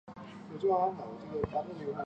[0.07, 1.03] 凯特回答只是望住
[1.51, 1.95] 他而已。